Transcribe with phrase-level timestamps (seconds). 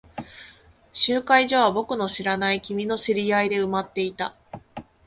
[0.93, 4.33] 集会所は僕の知らない君の知り合いで埋まっていた。